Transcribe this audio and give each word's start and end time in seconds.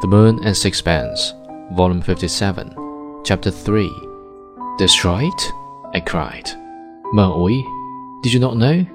The 0.00 0.06
Moon 0.06 0.38
and 0.44 0.56
Sixpence, 0.56 1.34
Volume 1.72 2.00
57, 2.00 3.22
Chapter 3.24 3.50
3. 3.50 3.90
Destroyed? 4.78 5.32
I 5.92 5.98
cried. 5.98 6.48
Meng 7.12 8.20
did 8.22 8.32
you 8.32 8.38
not 8.38 8.56
know? 8.56 8.86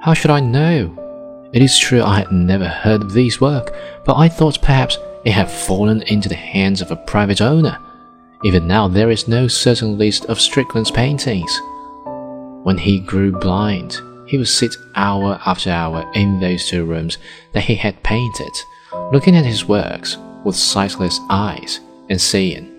How 0.00 0.14
should 0.14 0.32
I 0.32 0.40
know? 0.40 1.50
It 1.52 1.62
is 1.62 1.78
true 1.78 2.02
I 2.02 2.18
had 2.18 2.32
never 2.32 2.66
heard 2.66 3.02
of 3.02 3.12
this 3.12 3.40
work, 3.40 3.72
but 4.04 4.16
I 4.16 4.28
thought 4.28 4.60
perhaps 4.60 4.98
it 5.24 5.30
had 5.30 5.48
fallen 5.48 6.02
into 6.02 6.28
the 6.28 6.34
hands 6.34 6.80
of 6.80 6.90
a 6.90 6.96
private 6.96 7.40
owner. 7.40 7.78
Even 8.42 8.66
now, 8.66 8.88
there 8.88 9.12
is 9.12 9.28
no 9.28 9.46
certain 9.46 9.96
list 9.96 10.24
of 10.24 10.40
Strickland's 10.40 10.90
paintings. 10.90 11.60
When 12.64 12.78
he 12.78 12.98
grew 12.98 13.30
blind, 13.30 14.00
he 14.26 14.38
would 14.38 14.48
sit 14.48 14.74
hour 14.96 15.40
after 15.46 15.70
hour 15.70 16.10
in 16.16 16.40
those 16.40 16.68
two 16.68 16.84
rooms 16.84 17.16
that 17.52 17.62
he 17.64 17.76
had 17.76 18.02
painted, 18.02 18.50
looking 19.12 19.36
at 19.36 19.44
his 19.44 19.66
works 19.66 20.16
with 20.44 20.56
sightless 20.56 21.20
eyes 21.30 21.80
and 22.08 22.20
seeing, 22.20 22.72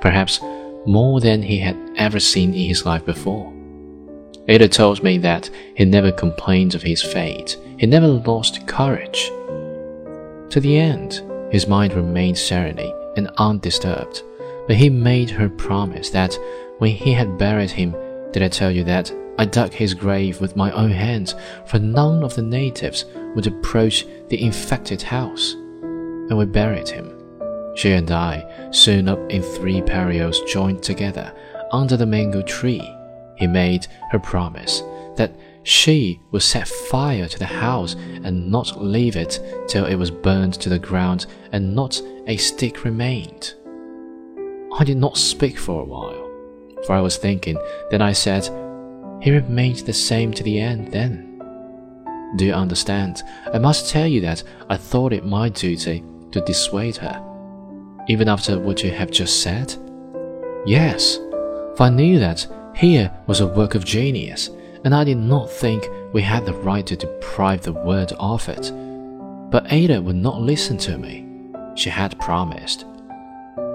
perhaps 0.00 0.40
more 0.86 1.20
than 1.20 1.42
he 1.42 1.58
had 1.58 1.76
ever 1.96 2.20
seen 2.20 2.54
in 2.54 2.68
his 2.68 2.84
life 2.84 3.04
before. 3.04 3.52
Ata 4.48 4.68
told 4.68 5.02
me 5.02 5.18
that 5.18 5.48
he 5.74 5.84
never 5.84 6.12
complained 6.12 6.74
of 6.74 6.82
his 6.82 7.02
fate, 7.02 7.56
he 7.78 7.86
never 7.86 8.06
lost 8.06 8.66
courage. 8.66 9.30
To 10.50 10.60
the 10.60 10.76
end, 10.76 11.22
his 11.50 11.66
mind 11.66 11.94
remained 11.94 12.38
serene 12.38 12.92
and 13.16 13.30
undisturbed, 13.38 14.22
but 14.66 14.76
he 14.76 14.90
made 14.90 15.30
her 15.30 15.48
promise 15.48 16.10
that 16.10 16.38
when 16.78 16.90
he 16.90 17.12
had 17.12 17.38
buried 17.38 17.70
him, 17.70 17.92
did 18.32 18.42
I 18.42 18.48
tell 18.48 18.70
you 18.70 18.84
that 18.84 19.12
I 19.38 19.44
dug 19.44 19.72
his 19.72 19.94
grave 19.94 20.40
with 20.40 20.56
my 20.56 20.70
own 20.72 20.90
hands, 20.90 21.34
for 21.66 21.78
none 21.78 22.22
of 22.22 22.34
the 22.34 22.42
natives 22.42 23.04
would 23.34 23.46
approach 23.46 24.06
the 24.28 24.42
infected 24.42 25.02
house. 25.02 25.54
And 25.54 26.38
we 26.38 26.44
buried 26.46 26.88
him. 26.88 27.10
She 27.74 27.92
and 27.92 28.10
I, 28.10 28.68
sewn 28.70 29.08
up 29.08 29.18
in 29.30 29.42
three 29.42 29.80
pareos 29.82 30.46
joined 30.46 30.82
together 30.82 31.34
under 31.72 31.96
the 31.96 32.06
mango 32.06 32.42
tree. 32.42 32.88
He 33.36 33.48
made 33.48 33.88
her 34.10 34.20
promise 34.20 34.82
that 35.16 35.34
she 35.64 36.20
would 36.30 36.42
set 36.42 36.68
fire 36.68 37.26
to 37.26 37.38
the 37.38 37.46
house 37.46 37.94
and 37.94 38.50
not 38.50 38.80
leave 38.80 39.16
it 39.16 39.40
till 39.66 39.86
it 39.86 39.96
was 39.96 40.10
burned 40.10 40.54
to 40.54 40.68
the 40.68 40.78
ground 40.78 41.26
and 41.52 41.74
not 41.74 42.00
a 42.26 42.36
stick 42.36 42.84
remained. 42.84 43.54
I 44.78 44.84
did 44.84 44.98
not 44.98 45.16
speak 45.16 45.58
for 45.58 45.82
a 45.82 45.84
while, 45.84 46.30
for 46.86 46.94
I 46.94 47.00
was 47.00 47.16
thinking. 47.16 47.58
Then 47.90 48.02
I 48.02 48.12
said, 48.12 48.48
he 49.24 49.30
remained 49.30 49.78
the 49.78 49.92
same 49.92 50.34
to 50.34 50.42
the 50.42 50.60
end 50.60 50.92
then. 50.92 51.40
Do 52.36 52.44
you 52.44 52.52
understand? 52.52 53.22
I 53.50 53.58
must 53.58 53.88
tell 53.88 54.06
you 54.06 54.20
that 54.20 54.42
I 54.68 54.76
thought 54.76 55.14
it 55.14 55.24
my 55.24 55.48
duty 55.48 56.04
to 56.30 56.42
dissuade 56.42 56.98
her, 56.98 57.22
even 58.06 58.28
after 58.28 58.60
what 58.60 58.84
you 58.84 58.90
have 58.90 59.10
just 59.10 59.40
said. 59.40 59.74
Yes, 60.66 61.16
for 61.74 61.84
I 61.84 61.88
knew 61.88 62.18
that 62.18 62.46
here 62.76 63.10
was 63.26 63.40
a 63.40 63.46
work 63.46 63.74
of 63.74 63.86
genius, 63.86 64.50
and 64.84 64.94
I 64.94 65.04
did 65.04 65.16
not 65.16 65.50
think 65.50 65.88
we 66.12 66.20
had 66.20 66.44
the 66.44 66.52
right 66.52 66.86
to 66.86 66.94
deprive 66.94 67.62
the 67.62 67.72
world 67.72 68.12
of 68.18 68.46
it. 68.50 68.70
But 69.50 69.72
Ata 69.72 70.02
would 70.02 70.16
not 70.16 70.42
listen 70.42 70.76
to 70.78 70.98
me. 70.98 71.26
She 71.76 71.88
had 71.88 72.20
promised. 72.20 72.84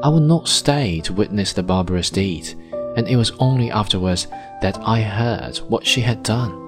I 0.03 0.09
would 0.09 0.21
not 0.21 0.47
stay 0.47 0.99
to 1.01 1.13
witness 1.13 1.53
the 1.53 1.63
barbarous 1.63 2.11
deed, 2.11 2.53
and 2.95 3.07
it 3.07 3.15
was 3.15 3.31
only 3.39 3.71
afterwards 3.71 4.27
that 4.61 4.77
I 4.81 5.01
heard 5.01 5.57
what 5.57 5.85
she 5.85 6.01
had 6.01 6.23
done. 6.23 6.67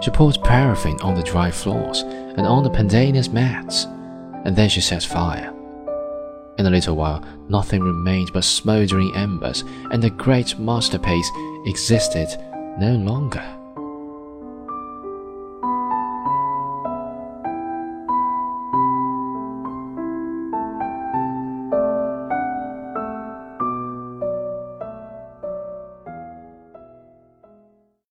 She 0.00 0.10
poured 0.10 0.42
paraffin 0.44 1.00
on 1.00 1.14
the 1.14 1.22
dry 1.22 1.50
floors 1.50 2.02
and 2.02 2.46
on 2.46 2.62
the 2.62 2.70
pandanus 2.70 3.28
mats, 3.28 3.84
and 4.44 4.54
then 4.54 4.68
she 4.68 4.80
set 4.80 5.02
fire. 5.02 5.52
In 6.58 6.66
a 6.66 6.70
little 6.70 6.96
while, 6.96 7.22
nothing 7.48 7.82
remained 7.82 8.32
but 8.32 8.44
smoldering 8.44 9.14
embers, 9.14 9.62
and 9.90 10.02
the 10.02 10.10
great 10.10 10.58
masterpiece 10.58 11.30
existed 11.66 12.28
no 12.78 12.94
longer. 12.96 13.57